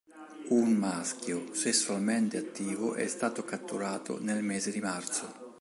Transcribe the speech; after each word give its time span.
Un 0.49 0.71
maschio 0.73 1.53
sessualmente 1.53 2.35
attivo 2.37 2.95
è 2.95 3.05
stato 3.05 3.43
catturato 3.43 4.19
nel 4.19 4.41
mese 4.41 4.71
di 4.71 4.79
marzo. 4.79 5.49